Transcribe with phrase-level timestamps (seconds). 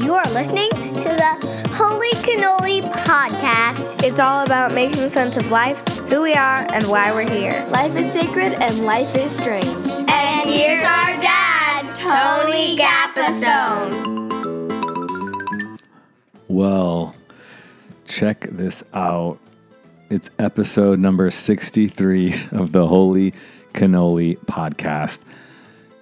[0.00, 4.02] You are listening to the Holy Cannoli Podcast.
[4.02, 7.66] It's all about making sense of life, who we are, and why we're here.
[7.70, 9.66] Life is sacred and life is strange.
[9.66, 14.16] And here's our dad, Tony Gapastione.
[16.48, 17.14] Well,
[18.06, 19.38] check this out.
[20.10, 23.32] It's episode number 63 of the Holy
[23.72, 25.20] Cannoli podcast.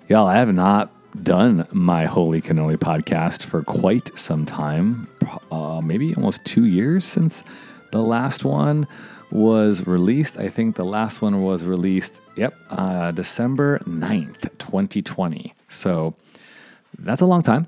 [0.09, 5.09] Y'all, I have not done my Holy Cannoli podcast for quite some time,
[5.51, 7.45] uh, maybe almost two years since
[7.93, 8.87] the last one
[9.31, 10.39] was released.
[10.39, 15.53] I think the last one was released, yep, uh, December 9th, 2020.
[15.69, 16.15] So
[16.99, 17.67] that's a long time.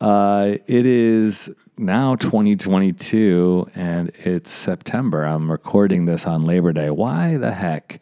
[0.00, 5.24] Uh, it is now 2022 and it's September.
[5.24, 6.90] I'm recording this on Labor Day.
[6.90, 8.00] Why the heck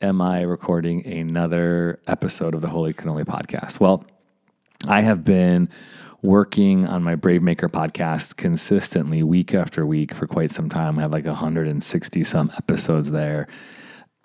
[0.00, 3.78] am I recording another episode of the Holy Cannoli podcast?
[3.78, 4.04] Well,
[4.88, 5.68] I have been
[6.22, 10.98] working on my Brave Maker podcast consistently week after week for quite some time.
[10.98, 13.46] I have like 160 some episodes there.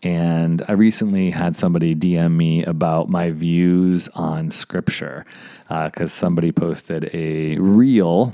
[0.04, 5.26] And I recently had somebody DM me about my views on scripture
[5.64, 8.34] because uh, somebody posted a reel.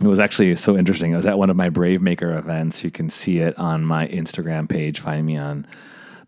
[0.00, 1.12] It was actually so interesting.
[1.12, 2.84] It was at one of my Brave Maker events.
[2.84, 5.00] You can see it on my Instagram page.
[5.00, 5.66] Find me on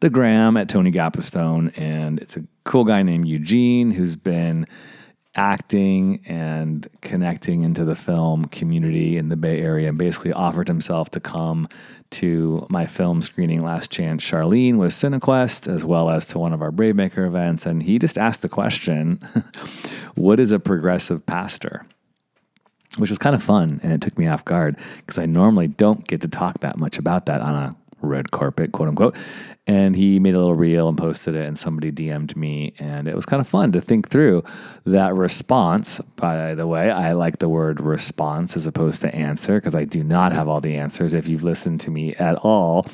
[0.01, 1.77] the gram at Tony Gapastione.
[1.79, 4.67] And it's a cool guy named Eugene who's been
[5.39, 11.11] acting and connecting into the film community in the Bay Area and basically offered himself
[11.13, 11.69] to come
[12.11, 16.61] to my film screening Last Chance Charlene with Cinequest, as well as to one of
[16.61, 17.67] our Bravemaker events.
[17.67, 19.21] And he just asked the question
[20.17, 21.87] What is a progressive pastor?
[22.97, 23.79] Which was kind of fun.
[23.85, 26.99] And it took me off guard because I normally don't get to talk that much
[26.99, 29.17] about that on a red carpet, quote unquote.
[29.67, 32.73] And he made a little reel and posted it, and somebody DM'd me.
[32.79, 34.45] And it was kind of fun to think through
[34.87, 36.01] that response.
[36.17, 40.03] By the way, I like the word response as opposed to answer because I do
[40.03, 41.13] not have all the answers.
[41.13, 42.87] If you've listened to me at all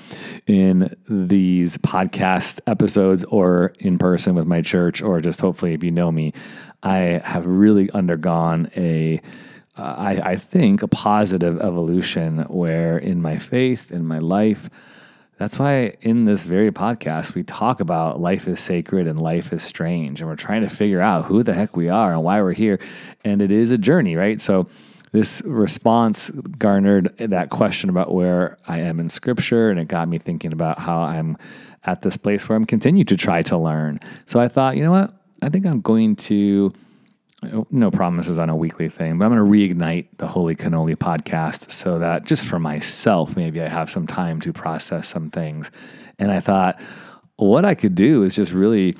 [0.48, 5.92] in these podcast episodes or in person with my church, or just hopefully if you
[5.92, 6.32] know me,
[6.82, 9.20] I have really undergone a
[9.76, 14.70] I, I, think, a positive evolution where in my faith, in my life,
[15.36, 19.64] that's why in this very podcast, we talk about life is sacred and life is
[19.64, 20.20] strange.
[20.20, 22.78] And we're trying to figure out who the heck we are and why we're here.
[23.24, 24.40] And it is a journey, right?
[24.40, 24.68] So,
[25.10, 29.70] this response garnered that question about where I am in scripture.
[29.70, 31.36] And it got me thinking about how I'm
[31.84, 34.00] at this place where I'm continuing to try to learn.
[34.26, 35.12] So, I thought, you know what?
[35.42, 36.72] I think I'm going to
[37.70, 41.70] no promises on a weekly thing, but I'm going to reignite the Holy Cannoli podcast
[41.70, 45.70] so that just for myself, maybe I have some time to process some things.
[46.18, 46.80] And I thought,
[47.36, 48.96] what I could do is just really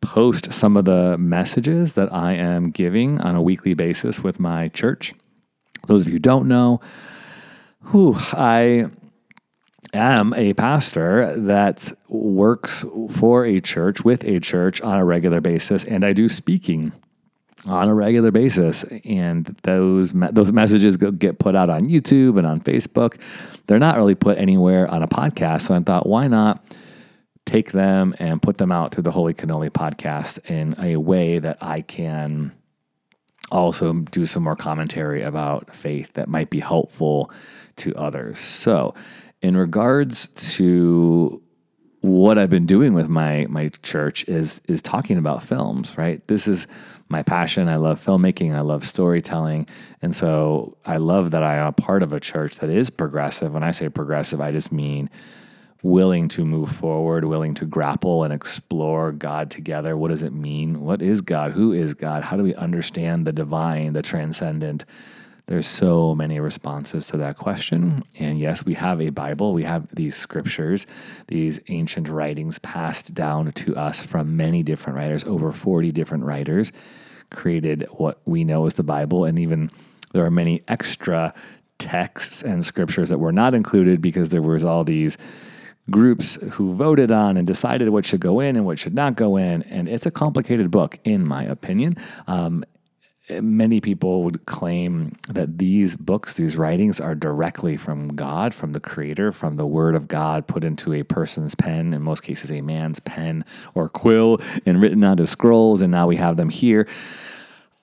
[0.00, 4.68] post some of the messages that I am giving on a weekly basis with my
[4.68, 5.14] church.
[5.86, 6.80] Those of you who don't know,
[7.80, 8.86] who I
[9.92, 15.84] am a pastor that works for a church with a church on a regular basis,
[15.84, 16.92] and I do speaking
[17.66, 22.60] on a regular basis, and those those messages get put out on YouTube and on
[22.60, 23.20] Facebook.
[23.66, 25.62] They're not really put anywhere on a podcast.
[25.62, 26.64] So I thought, why not
[27.46, 31.58] take them and put them out through the Holy Cannoli podcast in a way that
[31.62, 32.52] I can
[33.50, 37.30] also do some more commentary about faith that might be helpful
[37.76, 38.38] to others.
[38.38, 38.94] So,
[39.42, 41.42] in regards to
[42.00, 46.26] what I've been doing with my my church is is talking about films, right?
[46.28, 46.66] This is
[47.08, 47.68] my passion.
[47.68, 48.54] I love filmmaking.
[48.54, 49.66] I love storytelling.
[50.02, 53.52] And so I love that I am a part of a church that is progressive.
[53.52, 55.10] When I say progressive, I just mean
[55.82, 59.96] willing to move forward, willing to grapple and explore God together.
[59.96, 60.80] What does it mean?
[60.80, 61.52] What is God?
[61.52, 62.24] Who is God?
[62.24, 64.86] How do we understand the divine, the transcendent?
[65.46, 68.02] There's so many responses to that question.
[68.18, 69.52] And yes, we have a Bible.
[69.52, 70.86] We have these scriptures,
[71.26, 76.72] these ancient writings passed down to us from many different writers, over 40 different writers
[77.30, 79.24] created what we know as the Bible.
[79.24, 79.70] And even
[80.12, 81.34] there are many extra
[81.78, 85.18] texts and scriptures that were not included because there was all these
[85.90, 89.36] groups who voted on and decided what should go in and what should not go
[89.36, 89.62] in.
[89.64, 91.96] And it's a complicated book, in my opinion.
[92.26, 92.64] Um,
[93.30, 98.80] many people would claim that these books, these writings, are directly from God, from the
[98.80, 102.60] Creator, from the Word of God put into a person's pen, in most cases, a
[102.60, 103.44] man's pen
[103.74, 105.80] or quill, and written onto scrolls.
[105.80, 106.86] And now we have them here.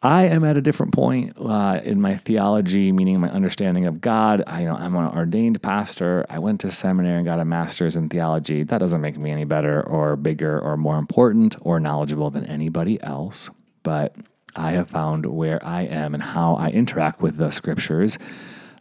[0.03, 4.43] I am at a different point uh, in my theology, meaning my understanding of God.
[4.47, 6.25] I, you know, I'm an ordained pastor.
[6.27, 8.63] I went to seminary and got a master's in theology.
[8.63, 13.01] That doesn't make me any better or bigger or more important or knowledgeable than anybody
[13.03, 13.51] else.
[13.83, 14.15] But
[14.55, 18.17] I have found where I am and how I interact with the scriptures,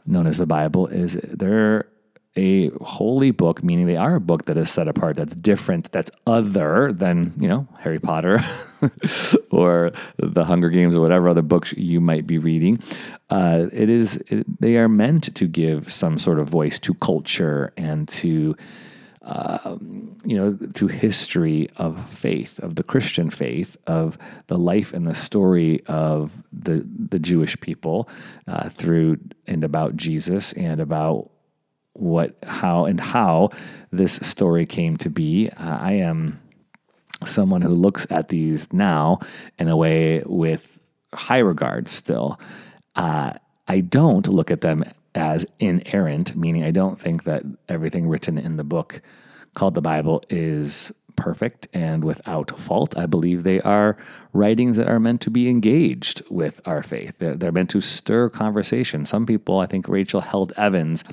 [0.07, 1.87] known as the Bible, is they're
[2.37, 6.11] a holy book, meaning they are a book that is set apart, that's different, that's
[6.27, 8.39] other than, you know, Harry Potter
[9.51, 12.79] or the Hunger Games or whatever other books you might be reading.
[13.31, 17.73] Uh, it is, it, they are meant to give some sort of voice to culture
[17.77, 18.57] and to,
[19.23, 25.07] um, you know, to history of faith, of the Christian faith, of the life and
[25.07, 28.09] the story of the the Jewish people
[28.47, 31.31] uh, through and about Jesus and about
[32.01, 33.51] what, how, and how
[33.91, 35.51] this story came to be.
[35.51, 36.41] Uh, I am
[37.27, 39.21] someone who looks at these now
[39.59, 40.81] in a way with
[41.13, 42.41] high regard still.
[42.97, 43.33] Uh,
[43.69, 44.85] I don't look at them
[45.15, 49.03] as inerrant, meaning I don't think that everything written in the book
[49.55, 52.97] called the Bible is perfect and without fault.
[52.97, 53.97] I believe they are
[54.33, 57.15] writings that are meant to be engaged with our faith.
[57.19, 59.05] They're, they're meant to stir conversation.
[59.05, 61.05] Some people, I think Rachel Held Evans,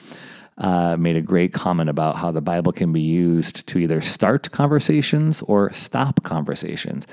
[0.58, 4.50] uh, made a great comment about how the Bible can be used to either start
[4.52, 7.06] conversations or stop conversations.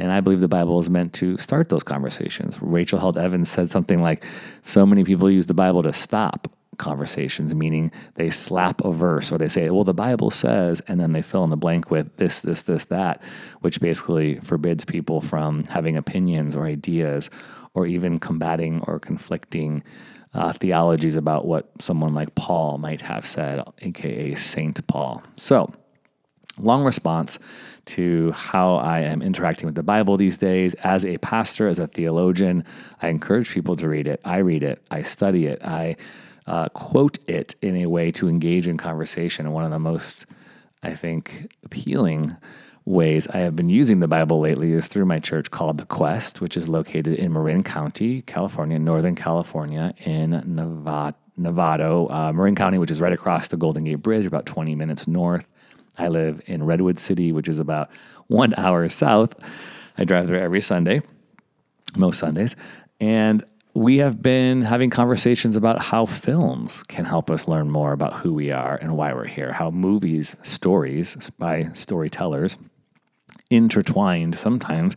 [0.00, 2.58] And I believe the Bible is meant to start those conversations.
[2.60, 4.24] Rachel Held Evans said something like,
[4.62, 6.48] So many people use the Bible to stop
[6.78, 11.12] conversations, meaning they slap a verse or they say, Well, the Bible says, and then
[11.12, 13.22] they fill in the blank with this, this, this, that,
[13.60, 17.30] which basically forbids people from having opinions or ideas
[17.74, 19.84] or even combating or conflicting
[20.32, 25.22] uh, theologies about what someone like Paul might have said, aka Saint Paul.
[25.36, 25.72] So,
[26.58, 27.38] long response
[27.86, 30.74] to how I am interacting with the Bible these days.
[30.74, 32.64] As a pastor, as a theologian,
[33.02, 34.20] I encourage people to read it.
[34.24, 35.96] I read it, I study it, I
[36.46, 39.46] uh, quote it in a way to engage in conversation.
[39.46, 40.26] And one of the most,
[40.82, 42.36] I think, appealing
[42.84, 46.40] ways I have been using the Bible lately is through my church called The Quest,
[46.40, 51.16] which is located in Marin County, California, Northern California, in Nevada.
[51.38, 55.08] Novato, uh, Marin County, which is right across the Golden Gate Bridge, about 20 minutes
[55.08, 55.48] north.
[56.00, 57.90] I live in Redwood City, which is about
[58.28, 59.34] one hour south.
[59.98, 61.02] I drive there every Sunday,
[61.96, 62.56] most Sundays.
[63.00, 63.44] And
[63.74, 68.32] we have been having conversations about how films can help us learn more about who
[68.32, 72.56] we are and why we're here, how movies, stories by storytellers,
[73.50, 74.96] intertwined sometimes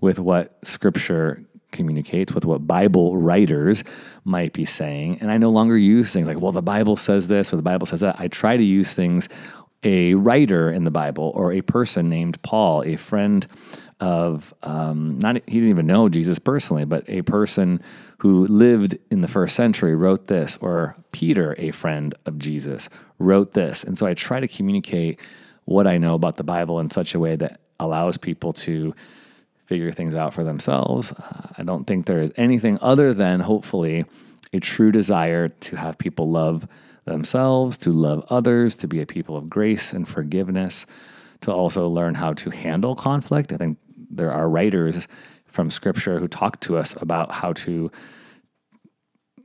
[0.00, 3.82] with what scripture communicates, with what Bible writers
[4.24, 5.18] might be saying.
[5.20, 7.86] And I no longer use things like, well, the Bible says this or the Bible
[7.86, 8.20] says that.
[8.20, 9.28] I try to use things
[9.84, 13.46] a writer in the Bible or a person named Paul, a friend
[14.00, 17.80] of um, not he didn't even know Jesus personally, but a person
[18.18, 22.88] who lived in the first century wrote this, or Peter, a friend of Jesus,
[23.18, 23.84] wrote this.
[23.84, 25.20] And so I try to communicate
[25.64, 28.94] what I know about the Bible in such a way that allows people to
[29.66, 31.12] figure things out for themselves.
[31.12, 34.04] Uh, I don't think there is anything other than hopefully
[34.52, 36.66] a true desire to have people love
[37.04, 40.86] themselves, to love others, to be a people of grace and forgiveness,
[41.40, 43.52] to also learn how to handle conflict.
[43.52, 43.78] I think
[44.10, 45.08] there are writers
[45.46, 47.90] from scripture who talk to us about how to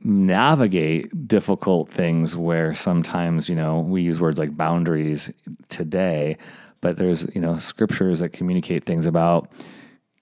[0.02, 5.30] navigate difficult things where sometimes, you know, we use words like boundaries
[5.68, 6.36] today,
[6.80, 9.50] but there's, you know, scriptures that communicate things about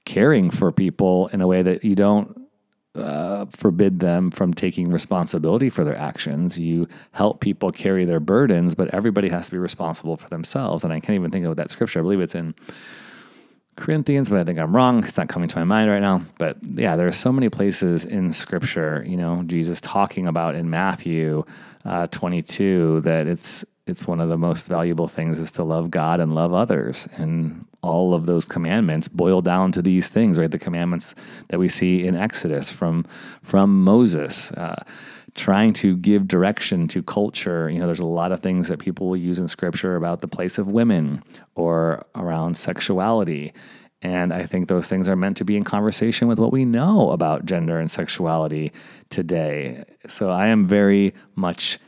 [0.07, 2.46] caring for people in a way that you don't
[2.97, 6.59] uh, forbid them from taking responsibility for their actions.
[6.59, 10.85] You help people carry their burdens, but everybody has to be responsible for themselves.
[10.85, 12.01] And I can't even think of that scripture.
[12.01, 12.55] I believe it's in
[13.77, 15.05] Corinthians, but I think I'm wrong.
[15.05, 16.23] It's not coming to my mind right now.
[16.39, 20.71] But yeah, there are so many places in Scripture, you know, Jesus talking about in
[20.71, 21.45] Matthew
[21.85, 26.21] uh, 22 that it's it's one of the most valuable things is to love God
[26.21, 30.51] and love others, and all of those commandments boil down to these things, right?
[30.51, 31.15] The commandments
[31.49, 33.05] that we see in Exodus from
[33.43, 34.51] from Moses.
[34.53, 34.83] Uh,
[35.35, 37.69] trying to give direction to culture.
[37.69, 40.29] You know, there's a lot of things that people will use in scripture about the
[40.29, 41.23] place of women
[41.55, 43.53] or around sexuality.
[44.03, 47.11] And I think those things are meant to be in conversation with what we know
[47.11, 48.73] about gender and sexuality
[49.11, 49.85] today.
[50.09, 51.79] So I am very much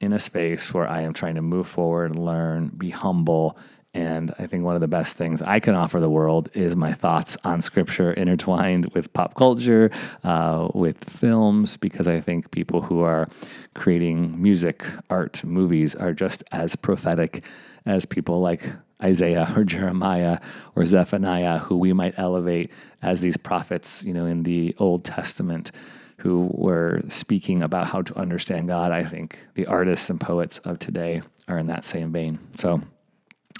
[0.00, 3.58] in a space where I am trying to move forward, learn, be humble,
[3.94, 6.92] and I think one of the best things I can offer the world is my
[6.92, 9.90] thoughts on scripture intertwined with pop culture,
[10.22, 13.28] uh, with films, because I think people who are
[13.74, 17.44] creating music, art, movies are just as prophetic
[17.86, 18.70] as people like
[19.02, 20.38] Isaiah or Jeremiah
[20.76, 22.70] or Zephaniah, who we might elevate
[23.02, 25.72] as these prophets, you know, in the Old Testament
[26.18, 28.92] who were speaking about how to understand God.
[28.92, 32.38] I think the artists and poets of today are in that same vein.
[32.58, 32.80] So,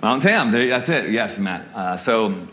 [0.02, 0.50] Mount Tam.
[0.50, 1.10] There, that's it.
[1.10, 1.68] Yes, Matt.
[1.74, 2.48] Uh, so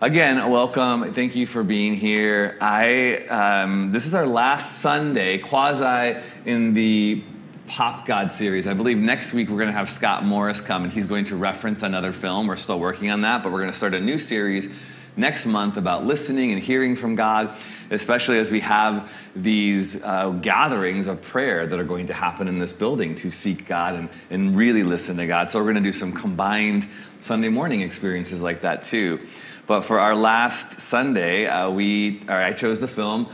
[0.00, 1.12] again, welcome.
[1.12, 2.56] Thank you for being here.
[2.60, 7.22] I um, this is our last Sunday, quasi in the
[7.66, 8.66] Pop God series.
[8.66, 11.36] I believe next week we're going to have Scott Morris come and he's going to
[11.36, 12.46] reference another film.
[12.46, 14.68] We're still working on that, but we're going to start a new series
[15.16, 17.56] next month about listening and hearing from God
[17.90, 22.58] especially as we have these uh, gatherings of prayer that are going to happen in
[22.58, 25.50] this building to seek God and, and really listen to God.
[25.50, 26.86] So we're going to do some combined
[27.20, 29.26] Sunday morning experiences like that too.
[29.66, 33.28] But for our last Sunday, uh, we, I chose the film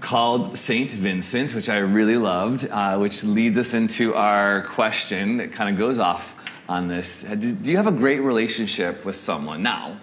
[0.00, 0.90] called St.
[0.90, 5.78] Vincent, which I really loved, uh, which leads us into our question that kind of
[5.78, 6.26] goes off
[6.68, 7.22] on this.
[7.22, 9.98] Do you have a great relationship with someone now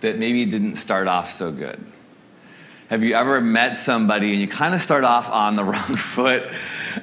[0.00, 1.84] that maybe didn't start off so good?
[2.88, 6.44] Have you ever met somebody and you kind of start off on the wrong foot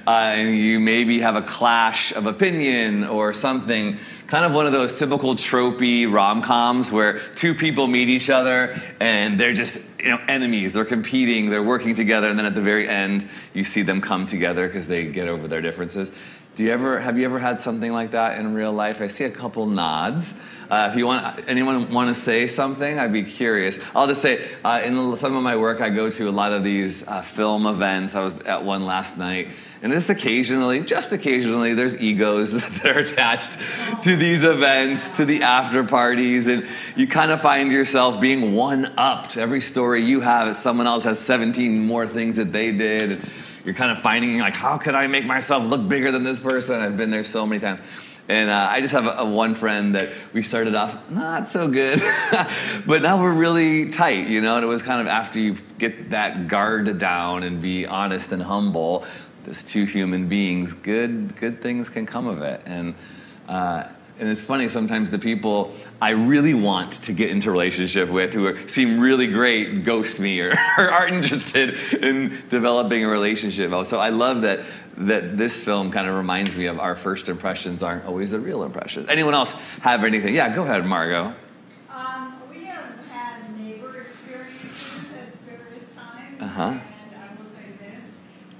[0.07, 3.99] uh, and you maybe have a clash of opinion or something?
[4.27, 8.81] Kind of one of those typical tropey rom coms where two people meet each other
[8.99, 10.73] and they're just you know enemies.
[10.73, 11.49] They're competing.
[11.49, 14.87] They're working together, and then at the very end, you see them come together because
[14.87, 16.11] they get over their differences.
[16.55, 19.01] Do you ever have you ever had something like that in real life?
[19.01, 20.33] I see a couple nods.
[20.69, 23.79] Uh, if you want, anyone want to say something, I'd be curious.
[23.95, 26.63] I'll just say, uh, in some of my work, I go to a lot of
[26.63, 28.15] these uh, film events.
[28.15, 29.49] I was at one last night,
[29.81, 33.59] and just occasionally, just occasionally, there's egos that are attached
[34.03, 38.93] to these events, to the after parties, and you kind of find yourself being one
[38.97, 39.37] upped.
[39.37, 43.11] Every story you have, someone else has 17 more things that they did.
[43.11, 43.29] And
[43.65, 46.79] you're kind of finding like, how could I make myself look bigger than this person?
[46.81, 47.81] I've been there so many times.
[48.27, 51.67] And uh, I just have a, a, one friend that we started off not so
[51.67, 51.99] good,
[52.87, 54.55] but now we're really tight, you know.
[54.55, 58.41] And it was kind of after you get that guard down and be honest and
[58.41, 59.05] humble,
[59.47, 62.61] as two human beings, good good things can come of it.
[62.65, 62.95] And
[63.47, 68.33] uh, and it's funny sometimes the people I really want to get into relationship with
[68.33, 73.71] who are, seem really great ghost me or, or aren't interested in developing a relationship.
[73.85, 74.65] So I love that
[74.97, 78.63] that this film kind of reminds me of our first impressions aren't always the real
[78.63, 79.09] impressions.
[79.09, 80.33] Anyone else have anything?
[80.33, 81.33] Yeah, go ahead, Margot.
[81.89, 86.41] Um, we have had neighbor experiences at various times.
[86.41, 86.63] Uh huh.
[86.63, 86.81] And
[87.13, 88.11] I will say this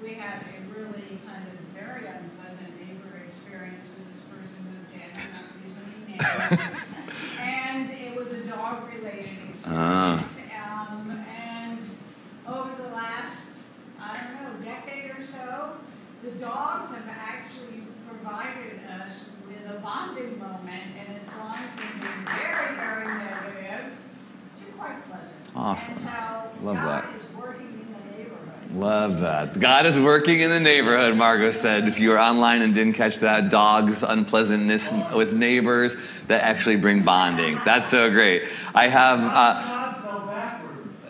[0.04, 5.02] we had a really kind of very unpleasant neighbor experience when this person moved in.
[5.16, 6.05] I'm not using any names.
[7.40, 9.64] and it was a dog related experience.
[9.68, 10.24] Ah.
[10.92, 11.80] Um, and
[12.48, 13.50] over the last,
[14.00, 15.78] I don't know, decade or so,
[16.24, 22.26] the dogs have actually provided us with a bonding moment, and it's gone from being
[22.26, 23.98] very, very negative
[24.58, 25.32] to quite pleasant.
[25.56, 25.94] Awesome.
[25.94, 27.16] And so Love God that.
[27.16, 28.65] is working in the neighborhood.
[28.76, 29.58] Love that.
[29.58, 31.88] God is working in the neighborhood, Margot said.
[31.88, 35.96] If you were online and didn't catch that, dogs' unpleasantness with neighbors
[36.28, 37.58] that actually bring bonding.
[37.64, 38.44] That's so great.
[38.74, 39.20] I have.
[39.20, 39.82] Uh,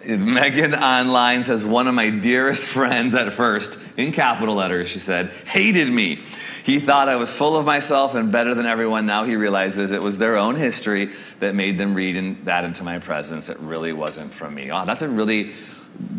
[0.05, 5.31] Megan online says, one of my dearest friends at first, in capital letters, she said,
[5.45, 6.21] hated me.
[6.63, 9.07] He thought I was full of myself and better than everyone.
[9.07, 12.83] Now he realizes it was their own history that made them read in, that into
[12.83, 13.49] my presence.
[13.49, 14.71] It really wasn't from me.
[14.71, 15.53] Oh, that's a really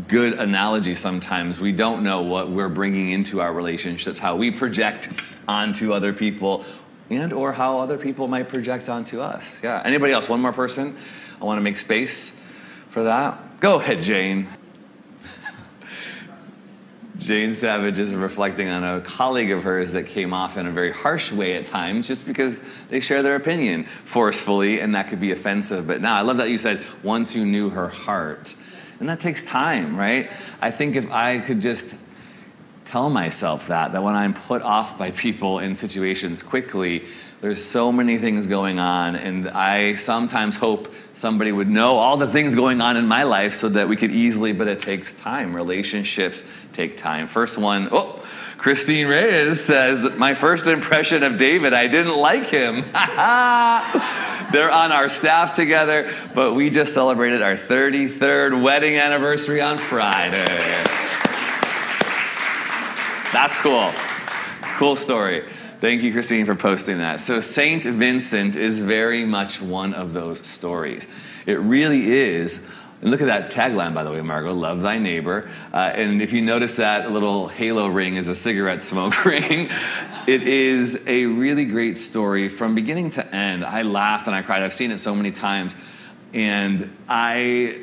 [0.09, 1.61] good analogy sometimes.
[1.61, 5.09] We don't know what we're bringing into our relationships, how we project
[5.49, 6.65] onto other people
[7.11, 9.45] and or how other people might project onto us.
[9.63, 9.83] Yeah.
[9.85, 10.29] Anybody else?
[10.29, 10.97] One more person?
[11.41, 12.33] I want to make space
[12.91, 13.61] for that.
[13.61, 14.49] Go ahead, Jane.
[17.19, 20.93] Jane Savage is reflecting on a colleague of hers that came off in a very
[20.93, 25.31] harsh way at times just because they share their opinion forcefully and that could be
[25.31, 25.87] offensive.
[25.87, 28.55] But now I love that you said once you knew her heart.
[28.99, 30.31] And that takes time, right?
[30.61, 31.95] I think if I could just
[32.87, 37.05] tell myself that, that when I'm put off by people in situations quickly,
[37.41, 42.27] there's so many things going on, and I sometimes hope somebody would know all the
[42.27, 45.55] things going on in my life so that we could easily, but it takes time.
[45.55, 47.29] Relationships take time.
[47.29, 48.25] First one, oh,
[48.59, 52.83] Christine Reyes says that my first impression of David, I didn't like him.
[54.53, 60.47] They're on our staff together, but we just celebrated our 33rd wedding anniversary on Friday.
[63.33, 63.93] That's cool.
[64.79, 65.45] Cool story.
[65.81, 67.21] Thank you, Christine, for posting that.
[67.21, 67.85] So, St.
[67.85, 71.07] Vincent is very much one of those stories.
[71.45, 72.65] It really is.
[73.07, 75.49] And look at that tagline, by the way, Margot love thy neighbor.
[75.73, 79.71] Uh, and if you notice that little halo ring is a cigarette smoke ring,
[80.27, 83.65] it is a really great story from beginning to end.
[83.65, 84.65] I laughed and I cried.
[84.65, 85.73] I've seen it so many times.
[86.35, 87.83] And I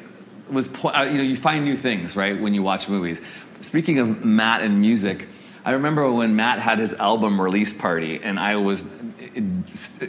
[0.50, 3.22] was, uh, you know, you find new things, right, when you watch movies.
[3.62, 5.30] Speaking of Matt and music,
[5.66, 8.84] I remember when Matt had his album release party, and I was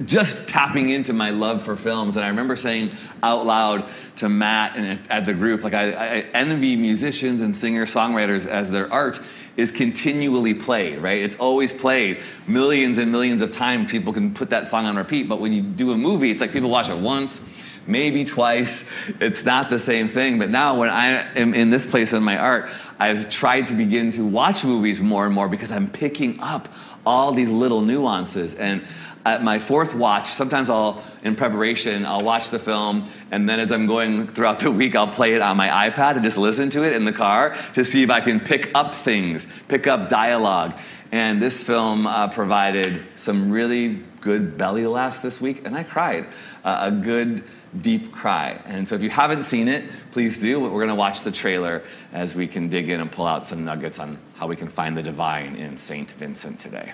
[0.04, 2.16] just tapping into my love for films.
[2.16, 2.90] And I remember saying
[3.22, 7.86] out loud to Matt and at the group, like, I, I envy musicians and singer
[7.86, 9.20] songwriters as their art
[9.56, 11.22] is continually played, right?
[11.22, 13.90] It's always played millions and millions of times.
[13.90, 16.50] People can put that song on repeat, but when you do a movie, it's like
[16.50, 17.40] people watch it once,
[17.86, 18.88] maybe twice.
[19.20, 20.38] It's not the same thing.
[20.38, 24.12] But now, when I am in this place in my art, I've tried to begin
[24.12, 26.68] to watch movies more and more because I'm picking up
[27.06, 28.54] all these little nuances.
[28.54, 28.84] And
[29.26, 33.72] at my fourth watch, sometimes I'll, in preparation, I'll watch the film, and then as
[33.72, 36.84] I'm going throughout the week, I'll play it on my iPad and just listen to
[36.84, 40.74] it in the car to see if I can pick up things, pick up dialogue.
[41.10, 46.26] And this film uh, provided some really good belly laughs this week, and I cried.
[46.64, 47.44] Uh, a good
[47.80, 48.60] deep cry.
[48.66, 50.60] And so if you haven't seen it, please do.
[50.60, 51.82] We're going to watch the trailer
[52.12, 54.96] as we can dig in and pull out some nuggets on how we can find
[54.96, 56.10] the divine in St.
[56.12, 56.92] Vincent today.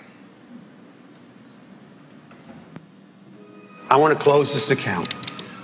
[3.90, 5.08] I want to close this account.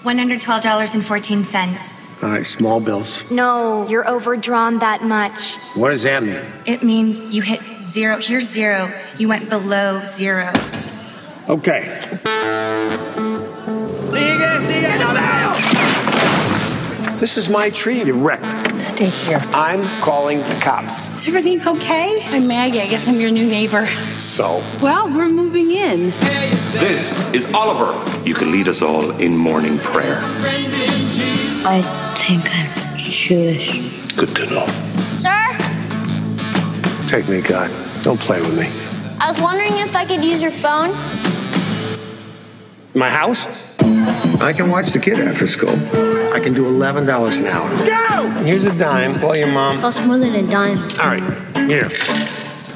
[0.02, 2.22] $112.14.
[2.22, 3.30] All right, small bills.
[3.30, 5.56] No, you're overdrawn that much.
[5.74, 6.44] What does that mean?
[6.64, 8.18] It means you hit zero.
[8.18, 8.92] Here's zero.
[9.18, 10.50] You went below zero.
[11.48, 12.00] Okay.
[17.20, 18.00] This is my tree.
[18.02, 18.80] It wrecked.
[18.80, 19.40] Stay here.
[19.52, 21.08] I'm calling the cops.
[21.16, 22.18] Is everything okay?
[22.26, 22.80] I'm Maggie.
[22.80, 23.86] I guess I'm your new neighbor.
[24.20, 26.10] So, Well, we're moving in.
[26.78, 27.92] This is Oliver.
[28.28, 30.20] You can lead us all in morning prayer.
[31.64, 31.82] I
[32.18, 34.14] think I'm Jewish.
[34.14, 34.66] good to know.
[35.10, 35.36] Sir,
[37.08, 37.70] Take me, God.
[38.02, 38.66] Don't play with me.
[39.20, 40.90] I was wondering if I could use your phone.
[42.94, 43.46] My house?
[44.40, 45.70] I can watch the kid after school.
[46.32, 47.68] I can do $11 an hour.
[47.68, 48.28] Let's go!
[48.44, 49.18] Here's a dime.
[49.18, 49.80] Call your mom.
[49.80, 50.78] Costs more than a dime.
[51.00, 51.88] All right, here.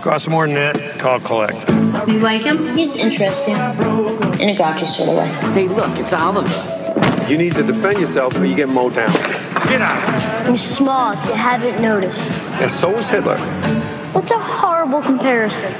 [0.02, 0.98] Costs more than that.
[0.98, 1.68] Call collect.
[2.08, 2.76] You like him?
[2.76, 3.54] He's interesting.
[3.54, 5.28] In a grouchy sort of way.
[5.52, 6.48] Hey, look, it's Oliver.
[7.30, 9.12] You need to defend yourself or you get mowed down.
[9.68, 10.48] Get out!
[10.48, 12.32] I'm small if you haven't noticed.
[12.60, 13.38] And so is Hitler.
[14.12, 15.72] What's a horrible comparison?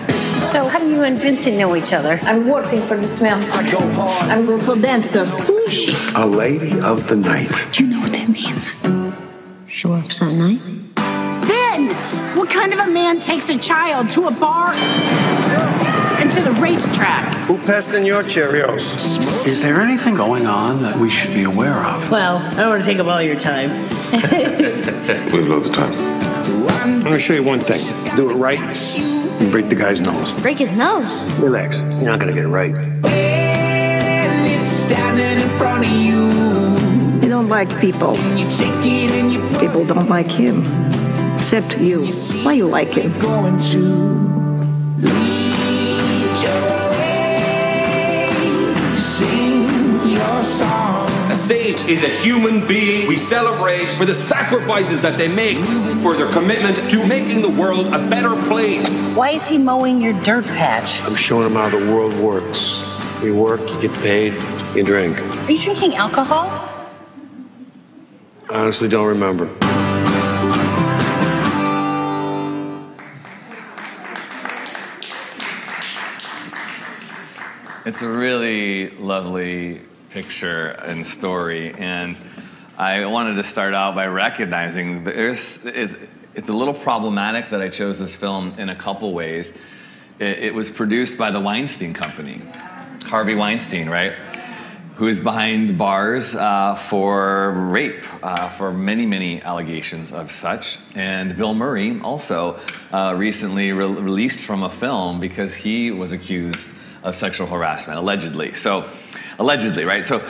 [0.48, 2.18] So, how do you and Vincent know each other?
[2.22, 3.42] I'm working for the man.
[3.52, 4.30] I go hard.
[4.30, 5.24] I'm also dancer.
[5.24, 5.94] Who is she?
[6.16, 7.50] A lady of the night.
[7.72, 8.74] Do you know what that means?
[9.68, 10.60] She works at night.
[10.96, 11.90] Ben!
[12.36, 17.32] What kind of a man takes a child to a bar and to the racetrack?
[17.46, 19.46] Who passed in your Cheerios?
[19.46, 22.10] Is there anything going on that we should be aware of?
[22.10, 23.70] Well, I don't want to take up all your time.
[25.30, 26.19] We have loads of time.
[26.80, 27.86] I'm gonna show you one thing.
[28.16, 30.32] Do it right and break the guy's nose.
[30.40, 31.24] Break his nose.
[31.34, 31.78] Relax.
[31.80, 32.74] You're not gonna get it right.
[37.22, 38.16] He don't like people.
[39.60, 40.64] People don't like him.
[41.36, 42.06] Except you.
[42.42, 43.12] Why you like him?
[51.30, 55.58] A saint is a human being we celebrate for the sacrifices that they make,
[56.02, 59.04] for their commitment to making the world a better place.
[59.14, 61.00] Why is he mowing your dirt patch?
[61.04, 62.84] I'm showing him how the world works.
[63.22, 64.32] We work, you get paid,
[64.74, 65.20] you drink.
[65.20, 66.48] Are you drinking alcohol?
[68.50, 69.46] I honestly don't remember.
[77.86, 82.18] It's a really lovely picture and story, and
[82.76, 85.94] I wanted to start out by recognizing there's it's,
[86.34, 89.52] it's a little problematic that I chose this film in a couple ways.
[90.18, 92.42] It, it was produced by the Weinstein Company,
[93.04, 94.12] Harvey Weinstein, right?
[94.96, 100.78] Who is behind bars uh, for rape, uh, for many, many allegations of such.
[100.94, 102.60] And Bill Murray also
[102.92, 106.68] uh, recently re- released from a film because he was accused
[107.02, 108.52] of sexual harassment, allegedly.
[108.52, 108.90] So,
[109.40, 110.04] allegedly, right?
[110.04, 110.22] So,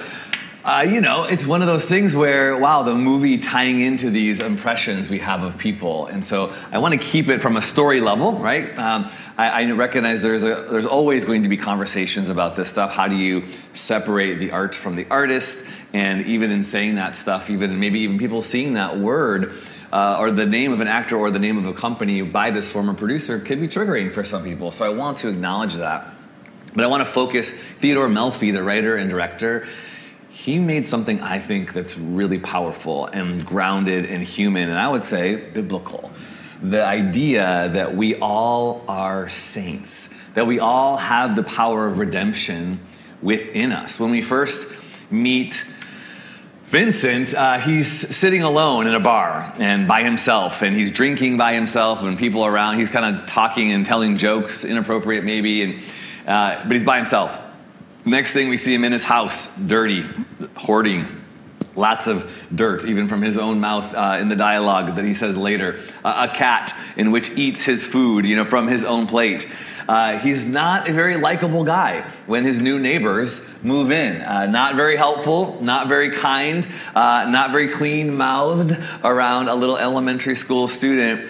[0.65, 4.41] uh, you know, it's one of those things where, wow, the movie tying into these
[4.41, 6.07] impressions we have of people.
[6.07, 8.79] And so I want to keep it from a story level, right?
[8.79, 12.93] Um, I, I, recognize there's, a, there's always going to be conversations about this stuff.
[12.93, 15.59] How do you separate the art from the artist?
[15.93, 19.59] And even in saying that stuff, even maybe even people seeing that word,
[19.93, 22.69] uh, or the name of an actor or the name of a company by this
[22.69, 24.71] former producer could be triggering for some people.
[24.71, 26.15] So I want to acknowledge that.
[26.75, 29.67] But I want to focus Theodore Melfi, the writer and director,
[30.31, 35.05] he made something I think that's really powerful and grounded and human, and I would
[35.05, 36.11] say biblical.
[36.63, 42.81] The idea that we all are saints, that we all have the power of redemption
[43.21, 43.99] within us.
[43.99, 44.67] When we first
[45.11, 45.63] meet
[46.69, 51.53] Vincent, uh, he's sitting alone in a bar and by himself, and he's drinking by
[51.53, 52.79] himself, and people around.
[52.79, 55.83] He's kind of talking and telling jokes, inappropriate maybe, and,
[56.27, 57.37] uh, but he's by himself.
[58.05, 60.07] Next thing we see him in his house, dirty,
[60.57, 61.21] hoarding,
[61.77, 65.37] lots of dirt, even from his own mouth uh, in the dialogue that he says
[65.37, 65.81] later.
[66.05, 69.47] Uh, a cat in which eats his food, you know, from his own plate.
[69.89, 74.23] Uh, he's not a very likable guy when his new neighbors move in.
[74.23, 79.77] Uh, not very helpful, not very kind, uh, not very clean mouthed around a little
[79.77, 81.29] elementary school student.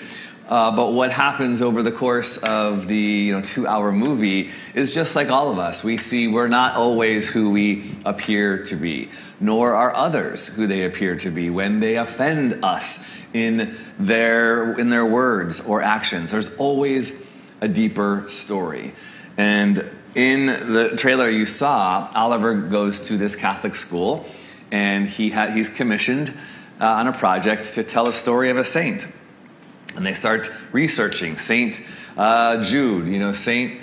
[0.51, 4.93] Uh, but what happens over the course of the you know, two hour movie is
[4.93, 5.85] just like all of us.
[5.85, 10.83] We see we're not always who we appear to be, nor are others who they
[10.83, 12.99] appear to be when they offend us
[13.33, 16.33] in their, in their words or actions.
[16.33, 17.13] There's always
[17.61, 18.93] a deeper story.
[19.37, 24.27] And in the trailer you saw, Oliver goes to this Catholic school
[24.73, 26.31] and he ha- he's commissioned
[26.81, 29.07] uh, on a project to tell a story of a saint
[29.97, 31.81] and they start researching Saint
[32.17, 33.81] uh, Jude, you know, Saint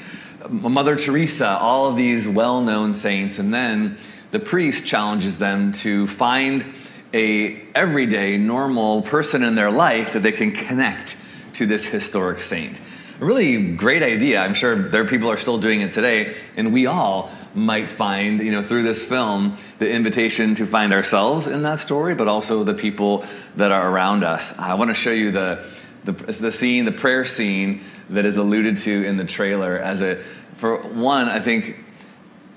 [0.49, 3.97] Mother Teresa, all of these well-known saints, and then
[4.31, 6.65] the priest challenges them to find
[7.13, 11.17] a everyday normal person in their life that they can connect
[11.53, 12.79] to this historic saint.
[13.19, 14.39] A really great idea.
[14.39, 18.39] I'm sure there are people are still doing it today, and we all might find,
[18.39, 22.63] you know, through this film, the invitation to find ourselves in that story, but also
[22.63, 24.55] the people that are around us.
[24.59, 25.65] I want to show you the
[26.07, 30.23] the, the scene, the prayer scene that is alluded to in the trailer as a,
[30.57, 31.83] for one, I think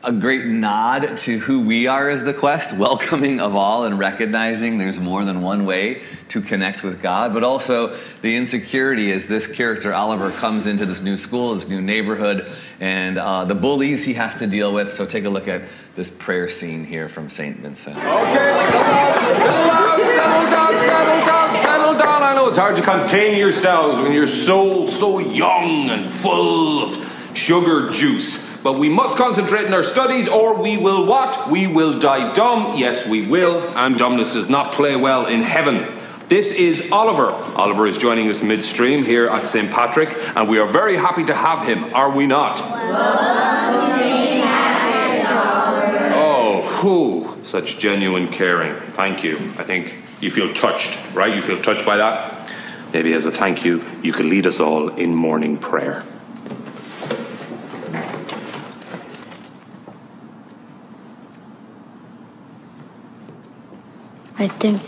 [0.03, 4.79] a great nod to who we are as the quest, welcoming of all and recognizing
[4.79, 9.49] there's more than one way to connect with God, but also the insecurity as this
[9.49, 14.15] character, Oliver, comes into this new school, this new neighborhood, and uh, the bullies he
[14.15, 14.93] has to deal with.
[14.95, 15.63] So take a look at
[15.97, 17.59] this prayer scene here from St.
[17.59, 17.97] Vincent.
[17.97, 18.05] Okay,
[20.15, 21.20] settle down, settle down,
[22.51, 28.45] it's hard to contain yourselves when you're so, so young and full of sugar juice.
[28.61, 31.49] But we must concentrate in our studies, or we will what?
[31.49, 32.77] We will die dumb.
[32.77, 33.61] Yes, we will.
[33.79, 35.97] And dumbness does not play well in heaven.
[36.27, 37.31] This is Oliver.
[37.57, 39.71] Oliver is joining us midstream here at St.
[39.71, 42.61] Patrick, and we are very happy to have him, are we not?
[46.17, 47.45] Oh, who?
[47.45, 48.75] Such genuine caring.
[48.91, 49.37] Thank you.
[49.57, 51.35] I think you feel touched, right?
[51.35, 52.40] You feel touched by that?
[52.93, 56.05] Maybe as a thank you, you could lead us all in morning prayer.
[64.37, 64.83] I think,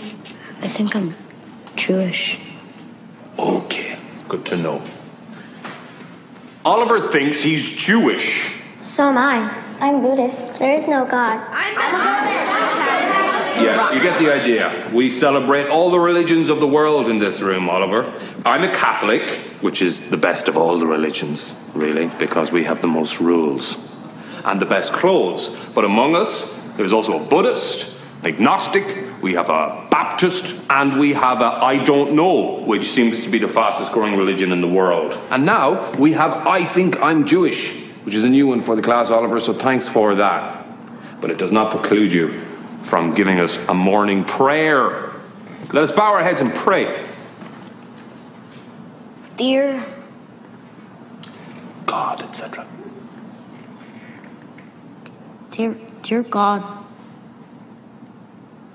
[0.62, 1.15] I think I'm
[1.77, 2.41] Jewish.
[3.38, 4.83] Okay, good to know.
[6.65, 8.51] Oliver thinks he's Jewish.
[8.81, 9.62] So am I.
[9.81, 10.59] I'm Buddhist.
[10.59, 11.41] There is no God.
[11.51, 13.02] I'm
[13.62, 14.90] Yes, you get the idea.
[14.92, 18.12] We celebrate all the religions of the world in this room, Oliver.
[18.44, 22.81] I'm a Catholic, which is the best of all the religions, really, because we have
[22.81, 23.77] the most rules
[24.44, 25.51] and the best clothes.
[25.75, 31.12] But among us, there's also a Buddhist, an agnostic, we have a Baptist, and we
[31.12, 34.68] have a I don't know, which seems to be the fastest growing religion in the
[34.68, 35.12] world.
[35.31, 37.72] And now we have I think I'm Jewish,
[38.05, 40.66] which is a new one for the class, Oliver, so thanks for that.
[41.20, 42.52] But it does not preclude you
[42.85, 45.12] from giving us a morning prayer.
[45.73, 47.09] Let us bow our heads and pray.
[49.37, 49.85] Dear
[51.87, 52.66] God, etc.
[55.51, 56.62] Dear, dear God,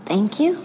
[0.05, 0.55] thank you.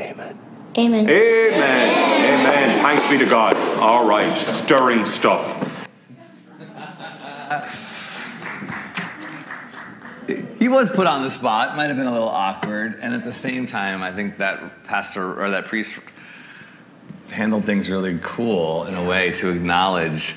[0.00, 0.38] Amen.
[0.76, 1.10] Amen.
[1.10, 2.40] Amen.
[2.40, 2.84] Amen.
[2.84, 3.54] Thanks be to God.
[3.80, 4.32] All right.
[4.36, 5.64] Stirring stuff.
[10.58, 11.76] he was put on the spot.
[11.76, 12.98] Might have been a little awkward.
[13.00, 15.92] And at the same time i think that pastor or that priest
[17.30, 20.34] handled things really cool in a way to acknowledge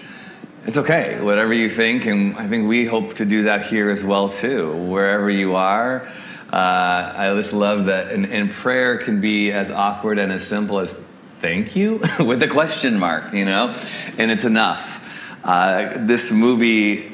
[0.63, 1.19] it's okay.
[1.19, 4.75] Whatever you think and i think we hope to do that here as well too.
[4.87, 6.07] Wherever you are
[6.53, 8.11] uh, i just love that.
[8.11, 10.95] And, and prayer can be as awkward and as simple as
[11.41, 13.75] thank you with a question mark you know?
[14.17, 14.99] And it's enough.
[15.43, 17.11] Uh, this movie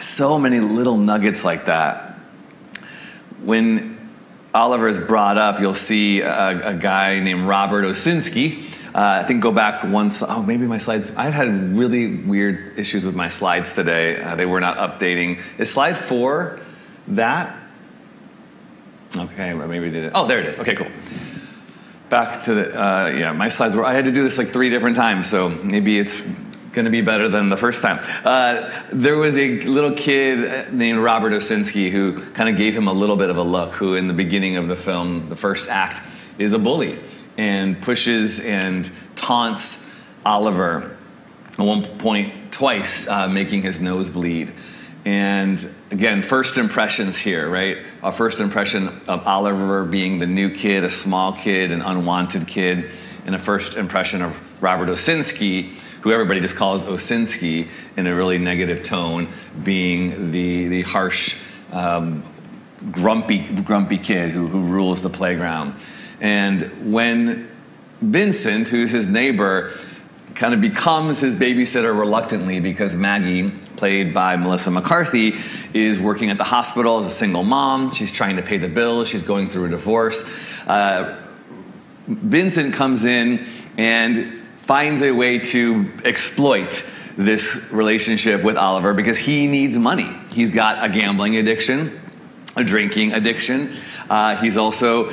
[0.00, 2.05] so many little nuggets like that
[3.42, 3.96] when
[4.54, 8.72] Oliver is brought up, you'll see a, a guy named Robert Ocinski.
[8.94, 10.22] Uh, I think go back once.
[10.22, 11.10] Oh, maybe my slides.
[11.16, 14.22] I've had really weird issues with my slides today.
[14.22, 15.42] Uh, they were not updating.
[15.58, 16.60] Is slide four
[17.08, 17.54] that?
[19.14, 20.12] Okay, well, maybe did it.
[20.14, 20.58] Oh, there it is.
[20.58, 20.88] Okay, cool.
[22.08, 23.32] Back to the uh, yeah.
[23.32, 23.84] My slides were.
[23.84, 26.14] I had to do this like three different times, so maybe it's
[26.76, 27.98] going to be better than the first time.
[28.22, 32.92] Uh, there was a little kid named Robert Ocinski who kind of gave him a
[32.92, 36.02] little bit of a look, who in the beginning of the film, the first act,
[36.38, 36.98] is a bully
[37.38, 39.86] and pushes and taunts
[40.26, 40.98] Oliver
[41.52, 44.52] at one point twice, uh, making his nose bleed.
[45.06, 47.78] And again, first impressions here, right?
[48.02, 52.90] A first impression of Oliver being the new kid, a small kid, an unwanted kid,
[53.24, 57.66] and a first impression of Robert Ocinski, who everybody just calls Ocinski
[57.96, 59.26] in a really negative tone,
[59.64, 61.34] being the, the harsh,
[61.72, 62.24] um,
[62.92, 65.74] grumpy, grumpy kid who, who rules the playground.
[66.20, 67.50] And when
[68.00, 69.76] Vincent, who's his neighbor,
[70.36, 75.34] kind of becomes his babysitter reluctantly because Maggie, played by Melissa McCarthy,
[75.74, 77.90] is working at the hospital as a single mom.
[77.90, 80.22] She's trying to pay the bills, she's going through a divorce.
[80.68, 81.20] Uh,
[82.06, 83.44] Vincent comes in
[83.76, 86.84] and finds a way to exploit
[87.16, 90.12] this relationship with Oliver because he needs money.
[90.34, 91.98] He's got a gambling addiction,
[92.56, 93.76] a drinking addiction.
[94.10, 95.12] Uh, he's also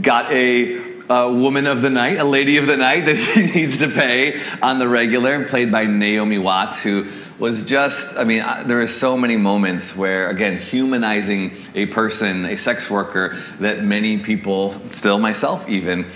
[0.00, 3.78] got a, a woman of the night, a lady of the night that he needs
[3.78, 7.06] to pay on the regular, played by Naomi Watts, who
[7.38, 12.56] was just, I mean, there are so many moments where, again, humanizing a person, a
[12.56, 16.06] sex worker, that many people, still myself even,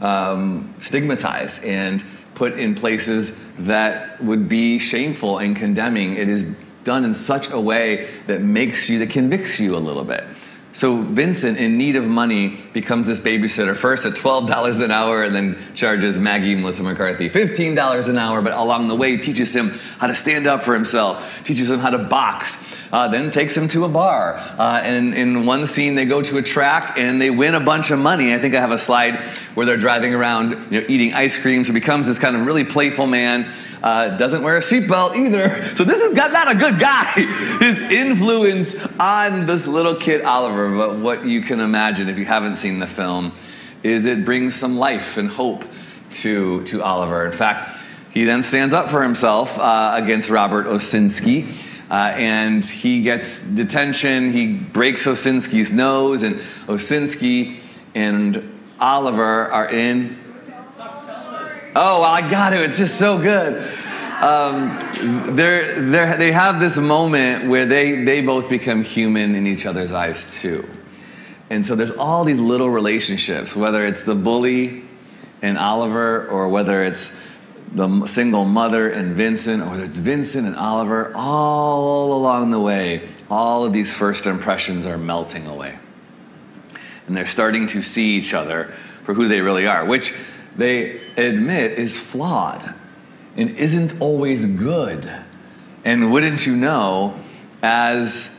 [0.00, 2.04] um, stigmatize and
[2.34, 6.16] put in places that would be shameful and condemning.
[6.16, 6.44] It is
[6.84, 10.24] done in such a way that makes you, that convicts you a little bit.
[10.74, 15.34] So Vincent, in need of money, becomes this babysitter first at $12 an hour and
[15.34, 20.08] then charges Maggie Melissa McCarthy $15 an hour, but along the way teaches him how
[20.08, 22.60] to stand up for himself, teaches him how to box,
[22.94, 24.36] uh, then takes him to a bar.
[24.36, 27.90] Uh, and in one scene, they go to a track and they win a bunch
[27.90, 28.32] of money.
[28.32, 29.18] I think I have a slide
[29.54, 31.64] where they're driving around, you know, eating ice cream.
[31.64, 33.52] So becomes this kind of really playful man.
[33.82, 35.74] Uh, doesn't wear a seatbelt either.
[35.74, 37.04] So this got not a good guy.
[37.58, 40.76] His influence on this little kid Oliver.
[40.76, 43.32] But what you can imagine if you haven't seen the film
[43.82, 45.64] is it brings some life and hope
[46.12, 47.26] to to Oliver.
[47.26, 47.76] In fact,
[48.12, 51.52] he then stands up for himself uh, against Robert Ocinski.
[51.90, 54.32] Uh, and he gets detention.
[54.32, 57.60] He breaks Ocinski's nose, and Ocinski
[57.94, 60.16] and Oliver are in.
[61.76, 62.60] Oh, well, I got it.
[62.60, 63.72] It's just so good.
[64.20, 69.66] Um, they're, they're, they have this moment where they, they both become human in each
[69.66, 70.68] other's eyes, too.
[71.50, 74.84] And so there's all these little relationships, whether it's the bully
[75.42, 77.12] and Oliver, or whether it's
[77.74, 83.08] the single mother and Vincent, or whether it's Vincent and Oliver, all along the way,
[83.28, 85.78] all of these first impressions are melting away.
[87.06, 90.14] And they're starting to see each other for who they really are, which
[90.56, 92.74] they admit is flawed
[93.36, 95.10] and isn't always good.
[95.84, 97.18] And wouldn't you know,
[97.62, 98.30] as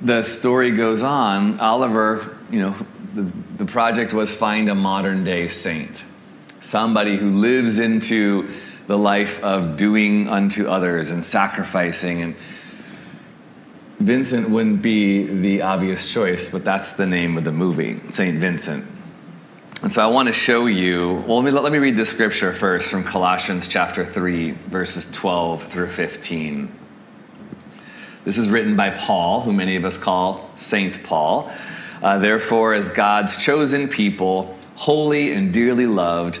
[0.00, 2.76] the story goes on, Oliver, you know,
[3.14, 6.02] the, the project was find a modern day saint,
[6.66, 8.52] somebody who lives into
[8.88, 12.22] the life of doing unto others and sacrificing.
[12.22, 12.36] And
[14.00, 18.84] Vincent wouldn't be the obvious choice, but that's the name of the movie, Saint Vincent.
[19.82, 22.52] And so I want to show you, well, let me, let me read the scripture
[22.52, 26.72] first from Colossians chapter 3, verses 12 through 15.
[28.24, 31.52] This is written by Paul, who many of us call Saint Paul.
[32.02, 36.40] Uh, Therefore, as God's chosen people, holy and dearly loved,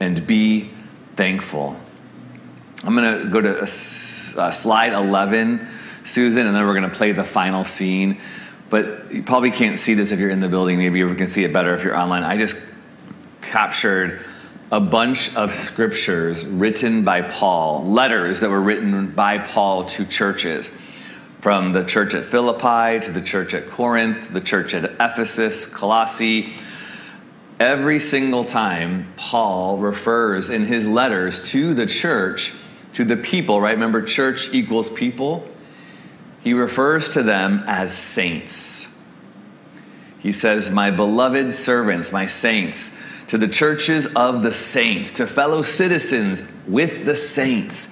[0.00, 0.70] And be
[1.16, 1.76] thankful.
[2.84, 5.66] I'm going to go to uh, slide 11,
[6.04, 8.20] Susan, and then we're going to play the final scene.
[8.68, 10.78] But you probably can't see this if you're in the building.
[10.78, 12.24] Maybe you can see it better if you're online.
[12.24, 12.56] I just
[13.40, 14.24] captured
[14.70, 20.68] a bunch of scriptures written by Paul, letters that were written by Paul to churches,
[21.40, 26.54] from the church at Philippi to the church at Corinth, the church at Ephesus, Colossae.
[27.58, 32.52] Every single time Paul refers in his letters to the church,
[32.94, 33.72] to the people, right?
[33.72, 35.48] Remember, church equals people.
[36.42, 38.86] He refers to them as saints.
[40.18, 42.94] He says, My beloved servants, my saints,
[43.28, 47.88] to the churches of the saints, to fellow citizens with the saints.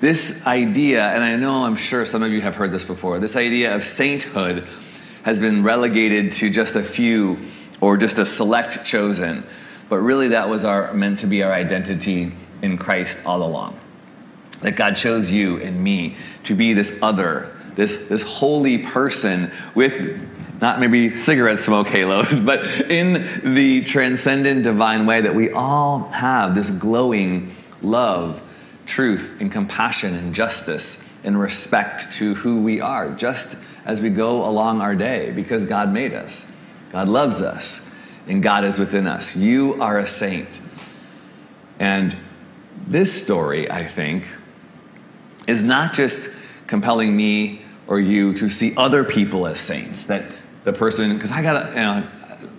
[0.00, 3.36] This idea, and I know I'm sure some of you have heard this before, this
[3.36, 4.66] idea of sainthood
[5.22, 7.38] has been relegated to just a few
[7.80, 9.44] or just a select chosen.
[9.88, 13.78] But really, that was our, meant to be our identity in Christ all along.
[14.62, 20.20] That God chose you and me to be this other, this, this holy person with
[20.60, 26.54] not maybe cigarette smoke halos, but in the transcendent divine way that we all have
[26.54, 28.42] this glowing love,
[28.86, 34.44] truth, and compassion and justice and respect to who we are, just as we go
[34.46, 36.44] along our day, because God made us.
[36.92, 37.80] God loves us,
[38.26, 39.36] and God is within us.
[39.36, 40.60] You are a saint.
[41.78, 42.16] And
[42.86, 44.24] this story, I think,
[45.46, 46.28] is not just
[46.66, 50.24] compelling me or you to see other people as saints, that
[50.64, 52.06] the person, because I got, you know,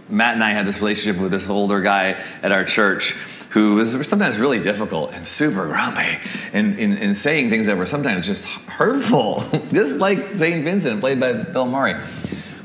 [0.09, 3.15] Matt and I had this relationship with this older guy at our church
[3.51, 6.17] who was sometimes really difficult and super grumpy
[6.53, 10.63] and, in saying things that were sometimes just hurtful, just like St.
[10.63, 12.01] Vincent, played by Bill Murray.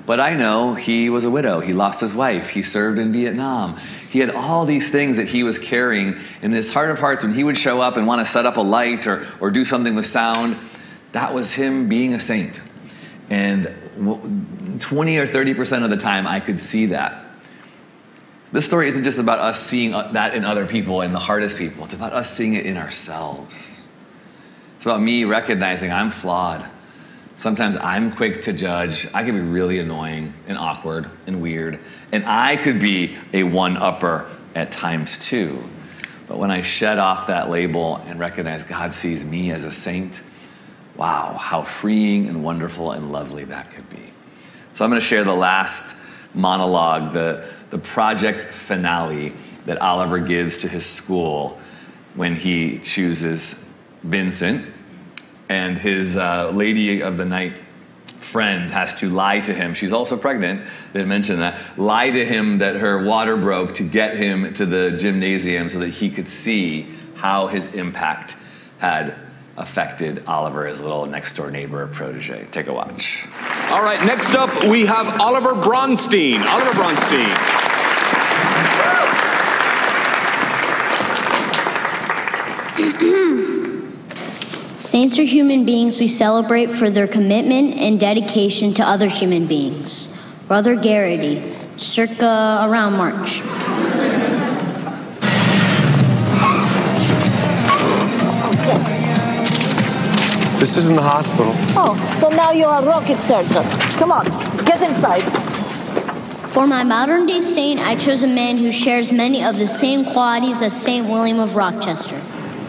[0.06, 1.60] But I know he was a widow.
[1.60, 2.48] He lost his wife.
[2.48, 3.78] He served in Vietnam.
[4.08, 7.34] He had all these things that he was carrying in his heart of hearts when
[7.34, 9.96] he would show up and want to set up a light or, or do something
[9.96, 10.56] with sound.
[11.10, 12.60] That was him being a saint.
[13.28, 13.64] And
[14.80, 17.24] 20 or 30% of the time, I could see that.
[18.52, 21.56] This story isn't just about us seeing uh, that in other people and the hardest
[21.56, 23.52] people, it's about us seeing it in ourselves.
[24.76, 26.64] It's about me recognizing I'm flawed.
[27.36, 29.06] Sometimes I'm quick to judge.
[29.12, 31.78] I can be really annoying and awkward and weird.
[32.10, 35.62] And I could be a one upper at times too.
[36.26, 40.20] But when I shed off that label and recognize God sees me as a saint,
[40.96, 44.12] wow, how freeing and wonderful and lovely that could be.
[44.74, 45.94] So I'm going to share the last
[46.32, 49.34] monologue, the, the project finale
[49.66, 51.60] that Oliver gives to his school
[52.14, 53.54] when he chooses
[54.02, 54.72] Vincent
[55.48, 57.54] and his uh, lady of the night
[58.20, 59.74] friend has to lie to him.
[59.74, 60.66] She's also pregnant.
[60.92, 61.78] They mentioned that.
[61.78, 65.90] Lie to him that her water broke to get him to the gymnasium so that
[65.90, 68.36] he could see how his impact
[68.78, 69.14] had
[69.56, 72.46] affected Oliver, his little next door neighbor protege.
[72.50, 73.26] Take a watch.
[73.70, 76.44] All right, next up we have Oliver Bronstein.
[76.44, 77.65] Oliver Bronstein.
[84.96, 90.08] Saints are human beings we celebrate for their commitment and dedication to other human beings.
[90.48, 93.42] Brother Geraghty, circa around March.
[100.58, 101.52] This isn't the hospital.
[101.76, 103.64] Oh, so now you're a rocket surgeon.
[103.98, 104.24] Come on,
[104.64, 105.20] get inside.
[106.54, 110.06] For my modern day saint, I chose a man who shares many of the same
[110.06, 112.18] qualities as Saint William of Rochester.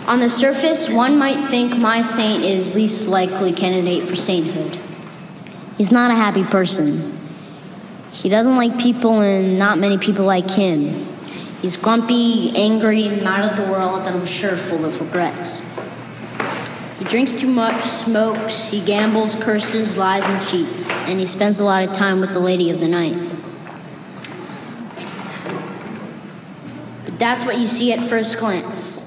[0.07, 4.79] On the surface, one might think my saint is least likely candidate for sainthood.
[5.77, 7.19] He's not a happy person.
[8.13, 11.05] He doesn't like people, and not many people like him.
[11.61, 15.59] He's grumpy, angry, mad at the world, and I'm sure full of regrets.
[16.99, 21.65] He drinks too much, smokes, he gambles, curses, lies, and cheats, and he spends a
[21.65, 23.17] lot of time with the lady of the night.
[27.03, 29.06] But that's what you see at first glance.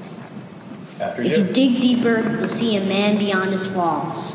[1.25, 1.45] If you.
[1.45, 4.33] dig deeper, you'll see a man beyond his flaws.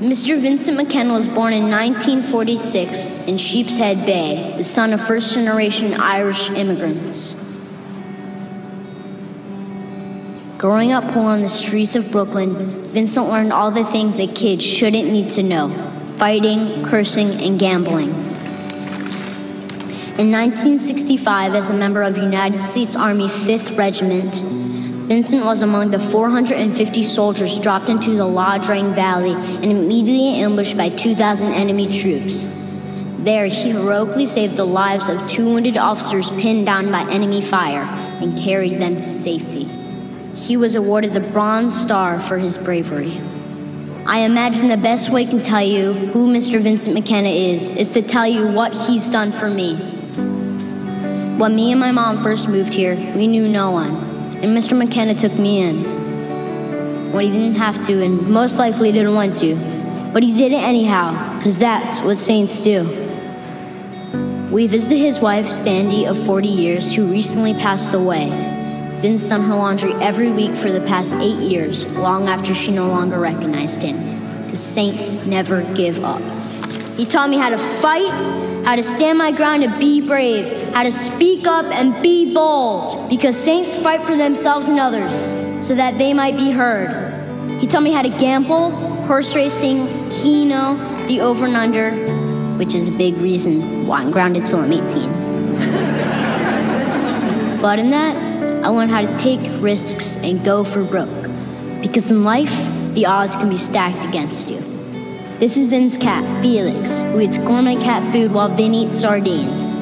[0.00, 0.40] Mr.
[0.40, 6.50] Vincent McKenna was born in 1946 in Sheepshead Bay, the son of first generation Irish
[6.50, 7.34] immigrants.
[10.58, 14.62] Growing up poor on the streets of Brooklyn, Vincent learned all the things a kid
[14.62, 15.70] shouldn't need to know
[16.16, 18.10] fighting, cursing, and gambling.
[20.18, 24.61] In 1965, as a member of United States Army 5th Regiment,
[25.12, 30.74] Vincent was among the 450 soldiers dropped into the Ia Drang Valley and immediately ambushed
[30.74, 32.48] by 2,000 enemy troops.
[33.18, 37.82] There, he heroically saved the lives of two wounded officers pinned down by enemy fire
[38.22, 39.64] and carried them to safety.
[40.34, 43.20] He was awarded the Bronze Star for his bravery.
[44.06, 46.58] I imagine the best way I can tell you who Mr.
[46.58, 49.76] Vincent McKenna is is to tell you what he's done for me.
[51.36, 54.11] When me and my mom first moved here, we knew no one,
[54.42, 54.76] and Mr.
[54.76, 57.12] McKenna took me in.
[57.12, 59.54] When he didn't have to, and most likely didn't want to,
[60.12, 62.82] but he did it anyhow, because that's what saints do.
[64.50, 68.30] We visited his wife, Sandy, of 40 years, who recently passed away.
[69.00, 72.88] Vince done her laundry every week for the past eight years, long after she no
[72.88, 73.96] longer recognized him.
[74.48, 76.20] The saints never give up.
[76.96, 78.12] He taught me how to fight,
[78.64, 83.08] how to stand my ground and be brave, how to speak up and be bold,
[83.08, 85.12] because saints fight for themselves and others
[85.66, 87.60] so that they might be heard.
[87.60, 88.70] He taught me how to gamble,
[89.06, 91.90] horse racing, keno, the over and under,
[92.56, 95.10] which is a big reason why I'm grounded till I'm 18.
[97.60, 98.16] but in that,
[98.64, 101.28] I learned how to take risks and go for broke.
[101.80, 102.54] Because in life,
[102.94, 104.71] the odds can be stacked against you.
[105.42, 109.80] This is Vin's cat, Felix, who eats gourmet cat food while Vin eats sardines.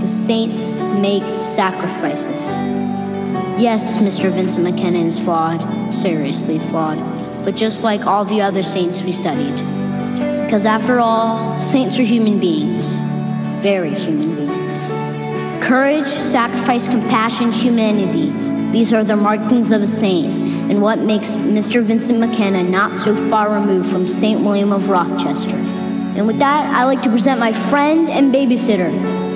[0.00, 2.46] The saints make sacrifices.
[3.60, 4.32] Yes, Mr.
[4.32, 7.00] Vincent McKenna is flawed, seriously flawed,
[7.44, 9.56] but just like all the other saints we studied.
[10.44, 13.00] Because after all, saints are human beings,
[13.60, 14.90] very human beings.
[15.66, 18.30] Courage, sacrifice, compassion, humanity.
[18.70, 21.82] These are the markings of a saint, and what makes Mr.
[21.82, 24.40] Vincent McKenna not so far removed from St.
[24.40, 25.56] William of Rochester.
[26.16, 28.90] And with that, I'd like to present my friend and babysitter,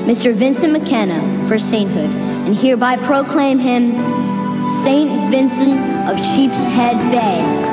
[0.05, 0.35] Mr.
[0.35, 3.93] Vincent McKenna, for sainthood, and hereby proclaim him
[4.85, 7.66] Saint Vincent of Sheepshead Bay.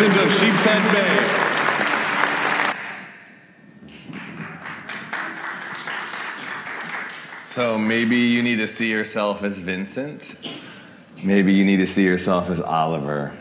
[0.00, 1.24] Vincent of Sheepshead Bay.
[7.50, 10.36] So maybe you need to see yourself as Vincent.
[11.22, 13.36] Maybe you need to see yourself as Oliver.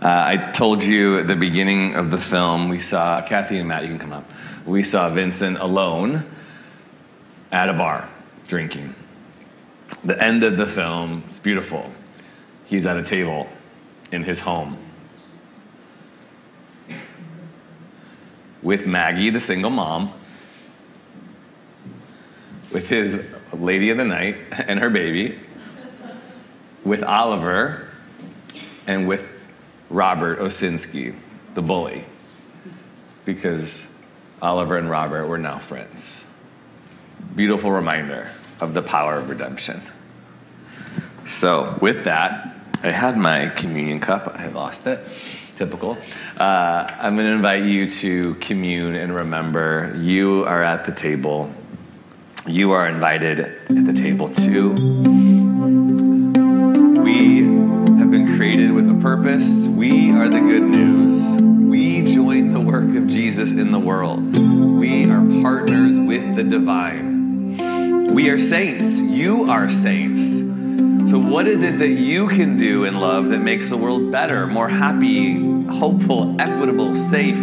[0.00, 3.82] Uh, I told you at the beginning of the film, we saw, Kathy and Matt,
[3.82, 4.24] you can come up.
[4.64, 6.24] We saw Vincent alone
[7.52, 8.08] at a bar
[8.48, 8.94] drinking.
[10.02, 11.92] The end of the film it's beautiful.
[12.64, 13.48] He's at a table
[14.12, 14.78] in his home
[18.64, 20.12] with Maggie, the single mom,
[22.72, 25.38] with his lady of the night and her baby,
[26.84, 27.88] with Oliver,
[28.86, 29.22] and with
[29.88, 31.14] Robert Ocinski,
[31.54, 32.04] the bully,
[33.24, 33.86] because
[34.42, 36.12] Oliver and Robert were now friends.
[37.34, 39.82] Beautiful reminder of the power of redemption.
[41.26, 45.00] So, with that, I had my communion cup, I lost it.
[45.56, 45.96] Typical.
[46.36, 51.50] Uh, I'm going to invite you to commune and remember you are at the table
[52.46, 54.74] you are invited at the table too.
[57.02, 57.42] We
[57.98, 59.46] have been created with a purpose.
[59.46, 61.42] We are the good news.
[61.70, 64.38] We join the work of Jesus in the world.
[64.78, 67.56] We are partners with the divine.
[68.14, 68.84] We are saints.
[68.84, 70.43] You are saints.
[71.14, 74.48] So, what is it that you can do in love that makes the world better,
[74.48, 75.34] more happy,
[75.68, 77.36] hopeful, equitable, safe,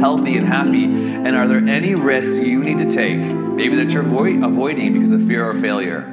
[0.00, 0.86] healthy, and happy?
[0.86, 3.18] And are there any risks you need to take?
[3.54, 6.04] maybe that you're avoid- avoiding because of fear or failure?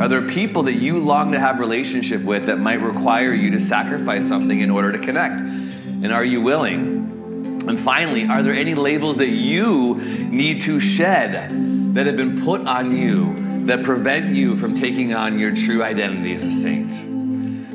[0.00, 3.60] Are there people that you long to have relationship with that might require you to
[3.60, 5.40] sacrifice something in order to connect?
[5.40, 7.62] And are you willing?
[7.68, 9.94] And finally, are there any labels that you
[10.28, 11.52] need to shed
[11.94, 16.34] that have been put on you that prevent you from taking on your true identity
[16.34, 16.92] as a saint?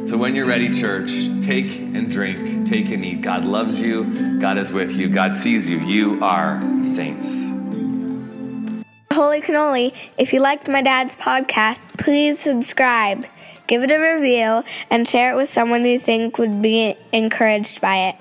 [0.10, 1.10] So when you're ready, church,
[1.44, 3.22] take and drink, take and eat.
[3.22, 5.80] God loves you, God is with you, God sees you.
[5.80, 7.46] You are saints.
[9.12, 13.26] Holy Cannoli, if you liked my dad's podcast, please subscribe,
[13.66, 18.10] give it a review, and share it with someone you think would be encouraged by
[18.10, 18.16] it.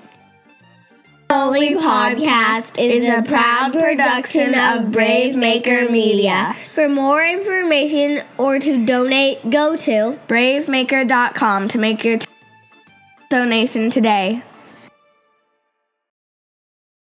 [1.37, 6.53] Holy Podcast is a proud production of Brave Maker Media.
[6.73, 12.27] For more information or to donate, go to bravemaker.com to make your t-
[13.27, 14.43] donation today.